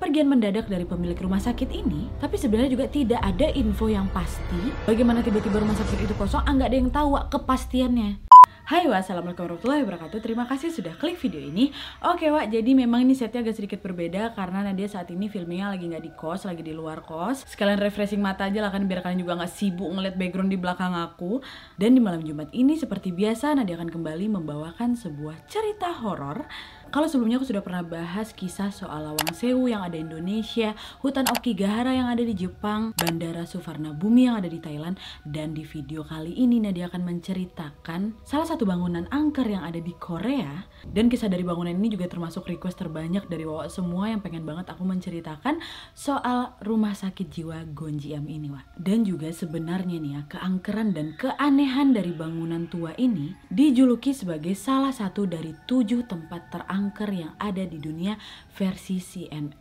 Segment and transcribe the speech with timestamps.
[0.00, 4.72] pergian mendadak dari pemilik rumah sakit ini, tapi sebenarnya juga tidak ada info yang pasti
[4.88, 8.30] bagaimana tiba-tiba rumah sakit itu kosong, ah, nggak ada yang tahu Wak, kepastiannya.
[8.70, 10.18] Hai Wak, Assalamualaikum warahmatullahi wabarakatuh.
[10.22, 11.74] Terima kasih sudah klik video ini.
[12.06, 15.90] Oke Wak, jadi memang ini setnya agak sedikit berbeda Karena Nadia saat ini filmnya lagi
[15.90, 17.42] nggak di kos, lagi di luar kos.
[17.50, 20.94] Sekalian refreshing mata aja lah kan Biar kalian juga nggak sibuk ngeliat background di belakang
[20.94, 21.42] aku.
[21.74, 26.46] Dan di malam Jumat ini seperti biasa Nadia akan kembali membawakan sebuah cerita horor
[26.90, 31.22] kalau sebelumnya aku sudah pernah bahas kisah soal Lawang Sewu yang ada di Indonesia, hutan
[31.30, 36.02] Okigahara yang ada di Jepang, Bandara Suvarna Bumi yang ada di Thailand, dan di video
[36.02, 40.66] kali ini Nadia akan menceritakan salah satu bangunan angker yang ada di Korea.
[40.82, 44.74] Dan kisah dari bangunan ini juga termasuk request terbanyak dari Wawa semua yang pengen banget
[44.74, 45.62] aku menceritakan
[45.94, 48.74] soal rumah sakit jiwa Gonjiam ini, Wak.
[48.74, 54.90] Dan juga sebenarnya nih ya, keangkeran dan keanehan dari bangunan tua ini dijuluki sebagai salah
[54.90, 58.16] satu dari tujuh tempat terangker angker yang ada di dunia
[58.56, 59.52] versi CNN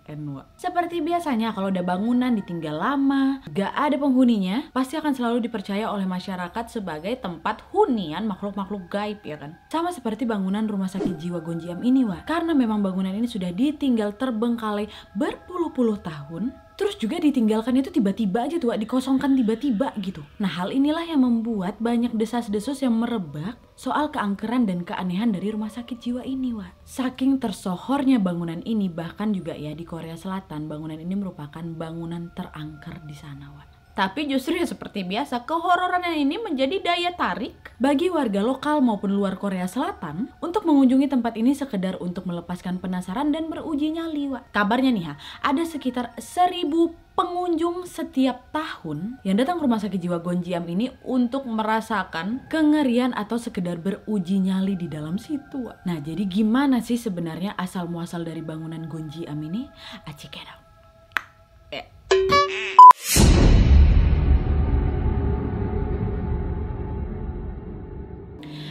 [0.55, 6.07] Seperti biasanya kalau ada bangunan ditinggal lama, gak ada penghuninya, pasti akan selalu dipercaya oleh
[6.07, 9.59] masyarakat sebagai tempat hunian makhluk-makhluk gaib ya kan.
[9.67, 12.23] Sama seperti bangunan rumah sakit jiwa Gonjiam ini Wak.
[12.23, 14.87] Karena memang bangunan ini sudah ditinggal terbengkalai
[15.19, 20.23] berpuluh-puluh tahun, terus juga ditinggalkan itu tiba-tiba aja tuh dikosongkan tiba-tiba gitu.
[20.39, 25.67] Nah hal inilah yang membuat banyak desas-desus yang merebak soal keangkeran dan keanehan dari rumah
[25.67, 30.99] sakit jiwa ini Wak saking tersohornya bangunan ini bahkan juga ya di Korea Selatan bangunan
[30.99, 33.68] ini merupakan bangunan terangker di sana Wak
[33.99, 37.51] tapi justru ya seperti biasa, kehororannya ini menjadi daya tarik
[37.83, 43.35] bagi warga lokal maupun luar Korea Selatan untuk mengunjungi tempat ini sekedar untuk melepaskan penasaran
[43.35, 44.31] dan beruji nyali.
[44.55, 50.23] Kabarnya nih ha, ada sekitar seribu pengunjung setiap tahun yang datang ke rumah sakit jiwa
[50.23, 55.67] Gonjiam ini untuk merasakan kengerian atau sekedar beruji nyali di dalam situ.
[55.83, 59.67] Nah, jadi gimana sih sebenarnya asal muasal dari bangunan Gonjiam ini?
[60.07, 60.39] Acik
[61.75, 61.83] Eh.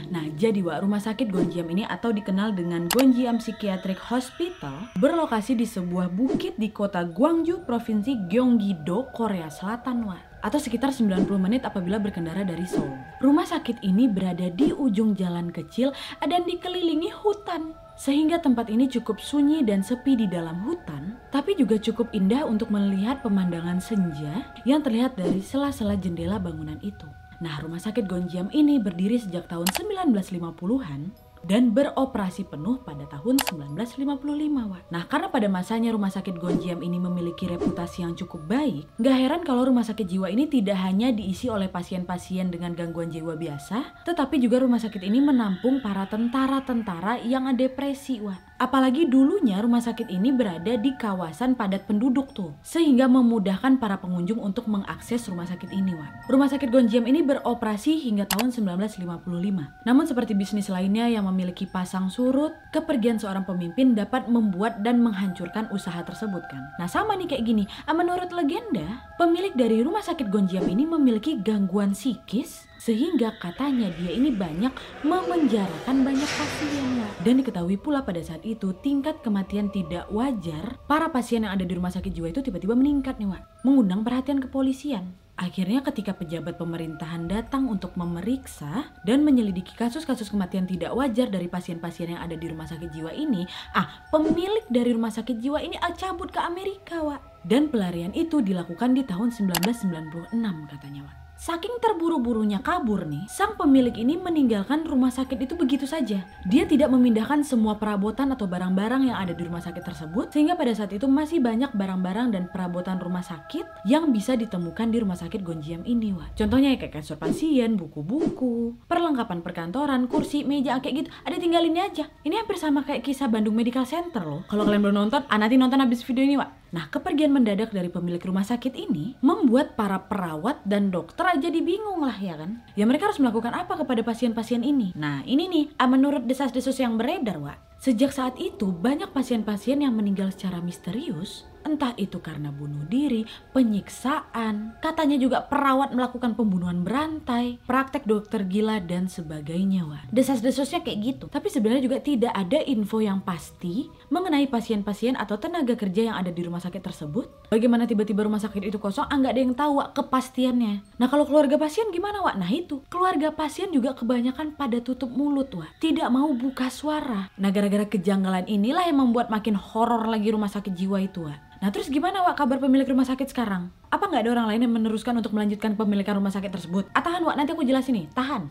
[0.09, 5.69] Nah, jadi Wak, rumah sakit Gonjiam ini atau dikenal dengan Gonjiam Psychiatric Hospital berlokasi di
[5.69, 11.99] sebuah bukit di kota Gwangju, Provinsi Gyeonggi-do, Korea Selatan, Wak atau sekitar 90 menit apabila
[11.99, 12.95] berkendara dari Seoul.
[13.19, 15.91] Rumah sakit ini berada di ujung jalan kecil
[16.23, 17.75] dan dikelilingi hutan.
[17.99, 22.71] Sehingga tempat ini cukup sunyi dan sepi di dalam hutan, tapi juga cukup indah untuk
[22.71, 27.11] melihat pemandangan senja yang terlihat dari sela-sela jendela bangunan itu.
[27.39, 34.73] Nah, rumah sakit Gonjiam ini berdiri sejak tahun 1950-an dan beroperasi penuh pada tahun 1955
[34.73, 34.83] Wak.
[34.91, 39.43] Nah karena pada masanya rumah sakit Gonjiam ini memiliki reputasi yang cukup baik, gak heran
[39.47, 44.43] kalau rumah sakit jiwa ini tidak hanya diisi oleh pasien-pasien dengan gangguan jiwa biasa, tetapi
[44.43, 48.48] juga rumah sakit ini menampung para tentara-tentara yang depresi Wak.
[48.59, 54.43] Apalagi dulunya rumah sakit ini berada di kawasan padat penduduk tuh, sehingga memudahkan para pengunjung
[54.43, 56.27] untuk mengakses rumah sakit ini, Wak.
[56.27, 59.87] Rumah sakit Gonjiam ini beroperasi hingga tahun 1955.
[59.87, 65.71] Namun seperti bisnis lainnya yang memiliki pasang surut, kepergian seorang pemimpin dapat membuat dan menghancurkan
[65.71, 66.67] usaha tersebut kan.
[66.83, 71.39] Nah sama nih kayak gini, ah, menurut legenda, pemilik dari rumah sakit Gonjiam ini memiliki
[71.39, 74.71] gangguan psikis sehingga katanya dia ini banyak
[75.03, 76.89] memenjarakan banyak pasien
[77.27, 81.75] dan diketahui pula pada saat itu tingkat kematian tidak wajar para pasien yang ada di
[81.75, 87.31] rumah sakit jiwa itu tiba-tiba meningkat nih Wak mengundang perhatian kepolisian Akhirnya ketika pejabat pemerintahan
[87.31, 92.67] datang untuk memeriksa dan menyelidiki kasus-kasus kematian tidak wajar dari pasien-pasien yang ada di rumah
[92.67, 97.47] sakit jiwa ini, ah pemilik dari rumah sakit jiwa ini ah, cabut ke Amerika, Wak.
[97.47, 100.35] Dan pelarian itu dilakukan di tahun 1996
[100.75, 101.28] katanya, Wak.
[101.39, 106.27] Saking terburu-burunya kabur nih, sang pemilik ini meninggalkan rumah sakit itu begitu saja.
[106.43, 110.75] Dia tidak memindahkan semua perabotan atau barang-barang yang ada di rumah sakit tersebut, sehingga pada
[110.75, 115.47] saat itu masih banyak barang-barang dan perabotan rumah sakit yang bisa ditemukan di rumah sakit
[115.47, 116.27] Gonjiam ini, wah.
[116.35, 121.09] Contohnya ya kayak kasur pasien, buku-buku, perlengkapan perkantoran, kursi, meja, kayak gitu.
[121.23, 122.11] Ada tinggalinnya aja.
[122.27, 124.43] Ini hampir sama kayak kisah Bandung Medical Center loh.
[124.51, 126.51] Kalau kalian belum nonton, nanti nonton habis video ini, wah.
[126.69, 132.05] Nah, kepergian mendadak dari pemilik rumah sakit ini membuat para perawat dan dokter aja dibingung
[132.05, 132.61] lah ya kan.
[132.77, 134.93] Ya mereka harus melakukan apa kepada pasien-pasien ini?
[134.93, 137.68] Nah, ini nih, ah, menurut desas-desus yang beredar, Wak.
[137.79, 144.79] Sejak saat itu, banyak pasien-pasien yang meninggal secara misterius Entah itu karena bunuh diri, penyiksaan,
[144.81, 149.85] katanya juga perawat melakukan pembunuhan berantai, praktek dokter gila dan sebagainya.
[149.85, 150.01] Wah.
[150.09, 151.25] Desas-desusnya kayak gitu.
[151.29, 156.33] Tapi sebenarnya juga tidak ada info yang pasti mengenai pasien-pasien atau tenaga kerja yang ada
[156.33, 157.53] di rumah sakit tersebut.
[157.53, 160.97] Bagaimana tiba-tiba rumah sakit itu kosong, ah, nggak ada yang tahu wak, kepastiannya.
[160.97, 162.41] Nah kalau keluarga pasien gimana wak?
[162.41, 165.69] Nah itu, keluarga pasien juga kebanyakan pada tutup mulut wak.
[165.85, 167.29] Tidak mau buka suara.
[167.37, 171.37] Nah gara-gara kejanggalan inilah yang membuat makin horor lagi rumah sakit jiwa itu wak.
[171.61, 173.69] Nah terus gimana Wak kabar pemilik rumah sakit sekarang?
[173.93, 176.89] Apa nggak ada orang lain yang meneruskan untuk melanjutkan pemilikan rumah sakit tersebut?
[176.97, 178.49] Ah tahan Wak, nanti aku jelasin nih, tahan.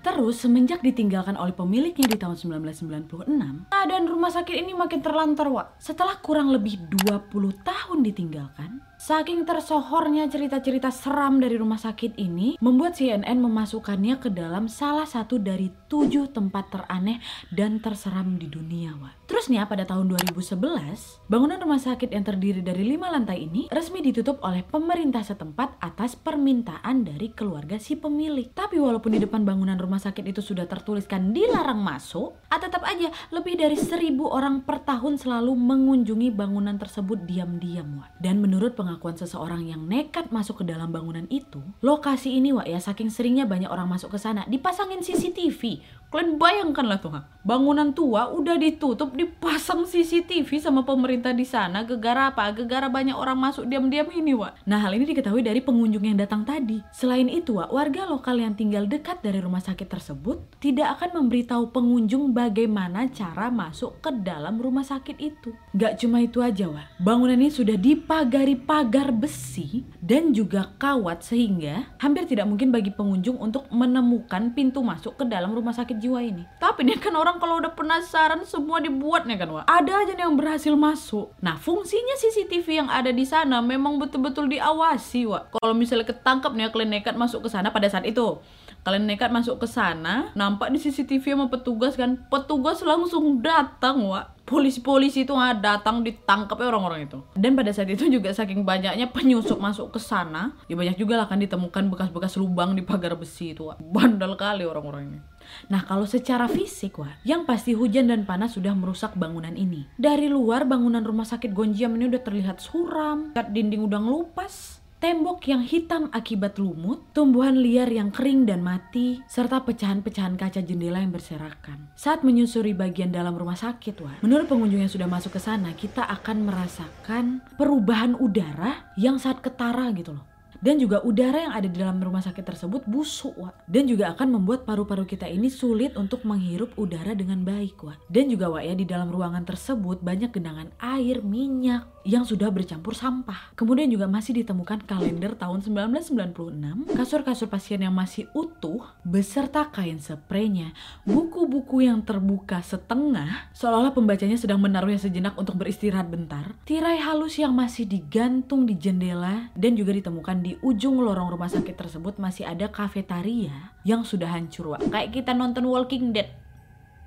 [0.00, 5.76] Terus semenjak ditinggalkan oleh pemiliknya di tahun 1996, keadaan rumah sakit ini makin terlantar, Wak.
[5.76, 12.98] Setelah kurang lebih 20 tahun ditinggalkan, Saking tersohornya cerita-cerita seram dari rumah sakit ini, membuat
[12.98, 17.22] CNN memasukkannya ke dalam salah satu dari tujuh tempat teraneh
[17.54, 19.30] dan terseram di dunia, Wak.
[19.30, 23.70] Terus nih ya, pada tahun 2011, bangunan rumah sakit yang terdiri dari lima lantai ini
[23.70, 28.50] resmi ditutup oleh pemerintah setempat atas permintaan dari keluarga si pemilik.
[28.50, 33.14] Tapi walaupun di depan bangunan rumah sakit itu sudah tertuliskan dilarang masuk, ah, tetap aja
[33.30, 38.02] lebih dari seribu orang per tahun selalu mengunjungi bangunan tersebut diam-diam.
[38.18, 42.80] Dan menurut pengakuan seseorang yang nekat masuk ke dalam bangunan itu, lokasi ini wak ya
[42.80, 45.84] saking seringnya banyak orang masuk ke sana dipasangin CCTV.
[46.08, 47.12] Kalian bayangkan lah tuh,
[47.44, 51.84] bangunan tua udah ditutup dipasang CCTV sama pemerintah di sana.
[51.84, 52.48] Gegara apa?
[52.56, 54.64] Gegara banyak orang masuk diam-diam ini, Wak.
[54.64, 56.80] Nah, hal ini diketahui dari pengunjung yang datang tadi.
[56.96, 61.76] Selain itu, Wak, warga lokal yang tinggal dekat dari rumah sakit tersebut tidak akan memberitahu
[61.76, 65.52] pengunjung bagaimana cara masuk ke dalam rumah sakit itu.
[65.76, 67.04] Gak cuma itu aja, Wak.
[67.04, 73.36] Bangunan ini sudah dipagari pagar besi dan juga kawat sehingga hampir tidak mungkin bagi pengunjung
[73.36, 76.46] untuk menemukan pintu masuk ke dalam rumah sakit jiwa ini.
[76.62, 79.64] Tapi nih kan orang kalau udah penasaran semua dibuat nih kan, Wak.
[79.66, 81.34] Ada aja nih yang berhasil masuk.
[81.42, 85.58] Nah, fungsinya CCTV yang ada di sana memang betul-betul diawasi, Wak.
[85.58, 88.38] Kalau misalnya ketangkap nih kalian nekat masuk ke sana pada saat itu,
[88.86, 94.38] kalian nekat masuk ke sana, nampak di CCTV sama petugas kan, petugas langsung datang, Wak
[94.48, 97.20] polisi-polisi itu nggak datang ditangkap ya orang-orang itu.
[97.36, 101.28] Dan pada saat itu juga saking banyaknya penyusup masuk ke sana, ya banyak juga lah
[101.28, 103.68] kan ditemukan bekas-bekas lubang di pagar besi itu.
[103.92, 105.20] Bandel kali orang-orang ini.
[105.68, 109.88] Nah kalau secara fisik wah, yang pasti hujan dan panas sudah merusak bangunan ini.
[109.98, 115.46] Dari luar bangunan rumah sakit Gonjiam ini udah terlihat suram, kat dinding udah ngelupas, tembok
[115.46, 121.14] yang hitam akibat lumut, tumbuhan liar yang kering dan mati, serta pecahan-pecahan kaca jendela yang
[121.14, 121.86] berserakan.
[121.94, 126.02] Saat menyusuri bagian dalam rumah sakit, wah, menurut pengunjung yang sudah masuk ke sana, kita
[126.02, 131.78] akan merasakan perubahan udara yang saat ketara gitu loh dan juga udara yang ada di
[131.78, 133.66] dalam rumah sakit tersebut busuk Wak.
[133.70, 137.98] dan juga akan membuat paru-paru kita ini sulit untuk menghirup udara dengan baik Wak.
[138.10, 142.96] dan juga Wak ya di dalam ruangan tersebut banyak genangan air minyak yang sudah bercampur
[142.96, 150.00] sampah kemudian juga masih ditemukan kalender tahun 1996 kasur-kasur pasien yang masih utuh beserta kain
[150.00, 150.72] spraynya
[151.04, 157.52] buku-buku yang terbuka setengah seolah-olah pembacanya sedang menaruhnya sejenak untuk beristirahat bentar tirai halus yang
[157.52, 162.48] masih digantung di jendela dan juga ditemukan di di ujung lorong rumah sakit tersebut masih
[162.48, 164.88] ada kafetaria yang sudah hancur, Wak.
[164.88, 166.32] Kayak kita nonton Walking Dead.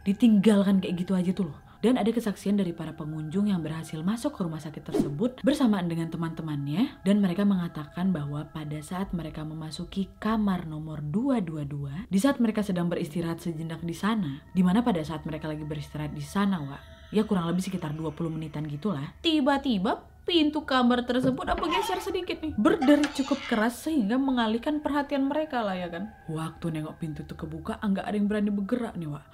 [0.05, 1.57] Ditinggalkan kayak gitu aja tuh loh.
[1.81, 6.13] Dan ada kesaksian dari para pengunjung yang berhasil masuk ke rumah sakit tersebut bersamaan dengan
[6.13, 12.61] teman-temannya dan mereka mengatakan bahwa pada saat mereka memasuki kamar nomor 222, di saat mereka
[12.61, 17.09] sedang beristirahat sejenak di sana, di mana pada saat mereka lagi beristirahat di sana, Wak,
[17.09, 19.17] ya kurang lebih sekitar 20 menitan gitulah.
[19.25, 22.53] Tiba-tiba pintu kamar tersebut apa geser sedikit nih?
[22.55, 26.13] Berderi cukup keras sehingga mengalihkan perhatian mereka lah ya kan?
[26.29, 29.25] Waktu nengok pintu itu kebuka enggak ada yang berani bergerak nih wak.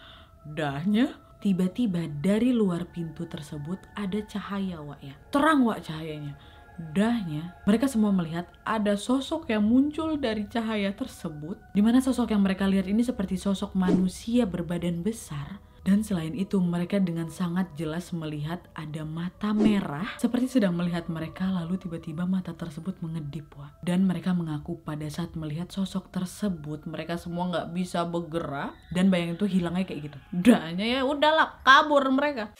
[0.47, 1.13] Dahnya
[1.43, 5.15] tiba-tiba dari luar pintu tersebut ada cahaya wak ya.
[5.29, 6.33] Terang wak cahayanya.
[6.77, 12.45] Dahnya, mereka semua melihat ada sosok yang muncul dari cahaya tersebut, di mana sosok yang
[12.45, 15.57] mereka lihat ini seperti sosok manusia berbadan besar
[15.87, 21.47] dan selain itu mereka dengan sangat jelas melihat ada mata merah seperti sedang melihat mereka
[21.47, 23.71] lalu tiba-tiba mata tersebut mengedip wah.
[23.79, 29.39] Dan mereka mengaku pada saat melihat sosok tersebut mereka semua nggak bisa bergerak dan bayang
[29.39, 30.19] itu hilangnya kayak gitu.
[30.35, 32.51] Dahnya ya udahlah kabur mereka.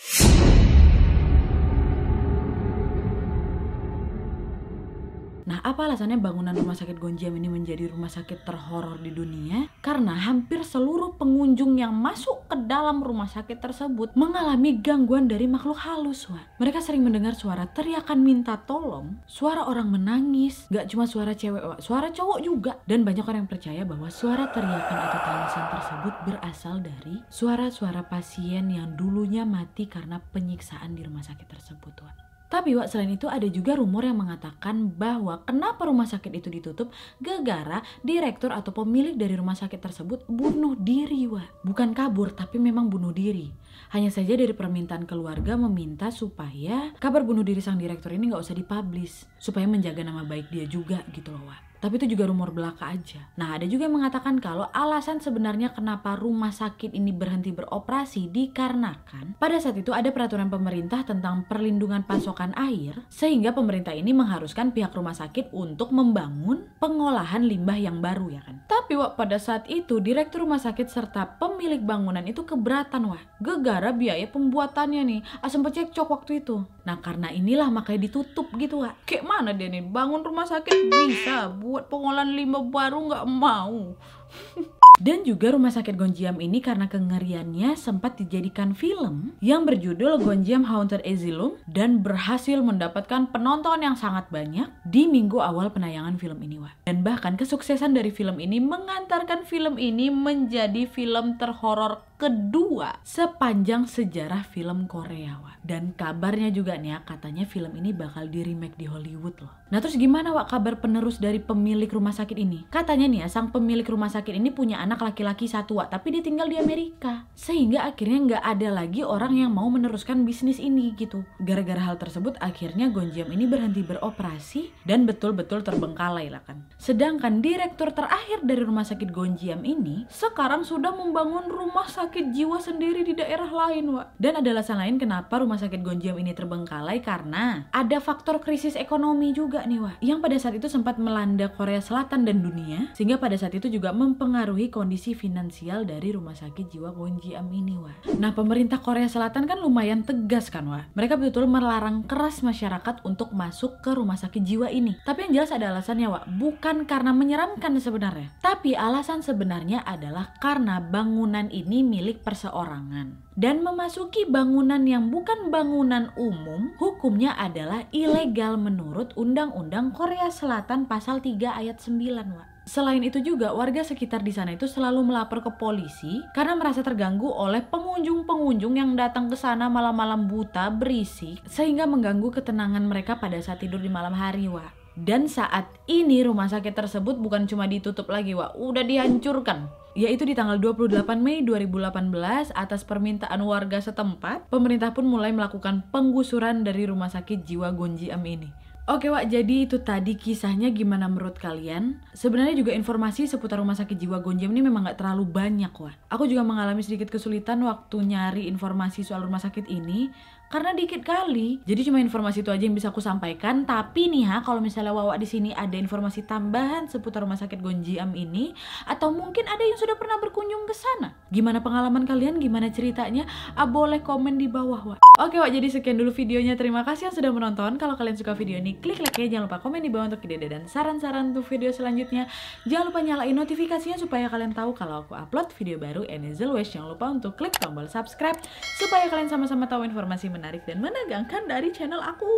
[5.48, 9.72] Nah, apa alasannya bangunan rumah sakit Gonjiam ini menjadi rumah sakit terhoror di dunia?
[9.80, 15.80] Karena hampir seluruh pengunjung yang masuk ke dalam rumah sakit tersebut mengalami gangguan dari makhluk
[15.80, 16.60] halus, Wak.
[16.60, 21.80] Mereka sering mendengar suara teriakan minta tolong, suara orang menangis, gak cuma suara cewek, Wak,
[21.80, 22.84] suara cowok juga.
[22.84, 28.68] Dan banyak orang yang percaya bahwa suara teriakan atau tangisan tersebut berasal dari suara-suara pasien
[28.68, 32.37] yang dulunya mati karena penyiksaan di rumah sakit tersebut, Wak.
[32.48, 36.96] Tapi Wak selain itu ada juga rumor yang mengatakan bahwa kenapa rumah sakit itu ditutup
[37.20, 41.68] gara direktur atau pemilik dari rumah sakit tersebut bunuh diri Wak.
[41.68, 43.51] Bukan kabur tapi memang bunuh diri.
[43.92, 48.56] Hanya saja dari permintaan keluarga meminta supaya kabar bunuh diri sang direktur ini nggak usah
[48.56, 51.67] dipublish supaya menjaga nama baik dia juga gitu loh Wak.
[51.78, 53.22] Tapi itu juga rumor belaka aja.
[53.38, 59.38] Nah, ada juga yang mengatakan kalau alasan sebenarnya kenapa rumah sakit ini berhenti beroperasi dikarenakan
[59.38, 64.90] pada saat itu ada peraturan pemerintah tentang perlindungan pasokan air sehingga pemerintah ini mengharuskan pihak
[64.98, 68.66] rumah sakit untuk membangun pengolahan limbah yang baru ya kan.
[68.66, 73.94] Tapi wah pada saat itu direktur rumah sakit serta pemilik bangunan itu keberatan wah gegara
[73.94, 76.66] biaya pembuatannya nih asam cekcok waktu itu.
[76.88, 78.98] Nah karena inilah makanya ditutup gitu wah.
[79.06, 83.94] Kayak mana dia nih bangun rumah sakit bisa buat pengolahan limbah baru nggak mau.
[84.98, 91.06] Dan juga rumah sakit Gonjiam ini karena kengeriannya sempat dijadikan film yang berjudul Gonjiam Haunted
[91.06, 96.90] Asylum dan berhasil mendapatkan penonton yang sangat banyak di minggu awal penayangan film ini, Wak.
[96.90, 104.42] Dan bahkan kesuksesan dari film ini mengantarkan film ini menjadi film terhoror kedua sepanjang sejarah
[104.50, 105.62] film Korea, Wak.
[105.62, 109.54] Dan kabarnya juga nih ya, katanya film ini bakal di remake di Hollywood loh.
[109.70, 112.66] Nah terus gimana Wak kabar penerus dari pemilik rumah sakit ini?
[112.74, 116.26] Katanya nih ya, sang pemilik rumah sakit ini punya anak laki-laki satu Wak, tapi dia
[116.26, 117.30] tinggal di Amerika.
[117.38, 121.22] Sehingga akhirnya nggak ada lagi orang yang mau meneruskan bisnis ini gitu.
[121.38, 126.66] Gara-gara hal tersebut akhirnya Gonjiam ini berhenti beroperasi dan betul-betul terbengkalai lah kan.
[126.82, 132.56] Sedangkan direktur terakhir dari rumah sakit Gonjiam ini sekarang sudah membangun rumah sakit sakit jiwa
[132.64, 134.16] sendiri di daerah lain, Wak.
[134.16, 139.36] Dan ada alasan lain kenapa rumah sakit Gonjiam ini terbengkalai karena ada faktor krisis ekonomi
[139.36, 139.96] juga nih, Wak.
[140.00, 143.92] Yang pada saat itu sempat melanda Korea Selatan dan dunia, sehingga pada saat itu juga
[143.92, 148.16] mempengaruhi kondisi finansial dari rumah sakit jiwa Gonjiam ini, Wak.
[148.16, 150.96] Nah, pemerintah Korea Selatan kan lumayan tegas kan, Wak.
[150.96, 154.96] Mereka betul-betul melarang keras masyarakat untuk masuk ke rumah sakit jiwa ini.
[155.04, 156.24] Tapi yang jelas ada alasannya, Wak.
[156.40, 158.32] Bukan karena menyeramkan sebenarnya.
[158.40, 163.34] Tapi alasan sebenarnya adalah karena bangunan ini milik perseorangan.
[163.34, 171.25] Dan memasuki bangunan yang bukan bangunan umum, hukumnya adalah ilegal menurut Undang-Undang Korea Selatan pasal
[171.25, 172.58] 3 ayat 9, Wak.
[172.68, 177.32] Selain itu juga warga sekitar di sana itu selalu melapor ke polisi karena merasa terganggu
[177.32, 183.63] oleh pengunjung-pengunjung yang datang ke sana malam-malam buta berisik sehingga mengganggu ketenangan mereka pada saat
[183.63, 185.00] tidur di malam hari, Wak.
[185.00, 190.38] Dan saat ini rumah sakit tersebut bukan cuma ditutup lagi, Wak, udah dihancurkan yaitu di
[190.38, 197.10] tanggal 28 Mei 2018 atas permintaan warga setempat, pemerintah pun mulai melakukan penggusuran dari rumah
[197.10, 198.54] sakit jiwa Gonjiam ini.
[198.88, 202.00] Oke Wak, jadi itu tadi kisahnya gimana menurut kalian?
[202.16, 206.08] Sebenarnya juga informasi seputar rumah sakit jiwa Gonjiam ini memang gak terlalu banyak Wak.
[206.08, 210.13] Aku juga mengalami sedikit kesulitan waktu nyari informasi soal rumah sakit ini
[210.48, 211.60] karena dikit kali.
[211.68, 213.68] Jadi cuma informasi itu aja yang bisa aku sampaikan.
[213.68, 218.16] Tapi nih ha, kalau misalnya Wawa di sini ada informasi tambahan seputar rumah sakit Gonjiam
[218.16, 218.56] ini,
[218.88, 222.39] atau mungkin ada yang sudah pernah berkunjung ke sana, gimana pengalaman kalian?
[222.39, 223.27] Gimana ceritanya?
[223.56, 225.00] Ah, boleh komen di bawah, Wak.
[225.20, 225.51] Oke, Wak.
[225.51, 226.56] Jadi sekian dulu videonya.
[226.56, 227.75] Terima kasih yang sudah menonton.
[227.75, 229.27] Kalau kalian suka video ini, klik like ya.
[229.27, 232.30] Jangan lupa komen di bawah untuk ide dan saran-saran untuk video selanjutnya.
[232.70, 236.06] Jangan lupa nyalain notifikasinya supaya kalian tahu kalau aku upload video baru.
[236.08, 238.38] And as always, jangan lupa untuk klik tombol subscribe
[238.77, 242.29] supaya kalian sama-sama tahu informasi menarik dan menegangkan dari channel aku.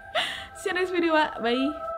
[0.62, 1.91] See you next video, Bye.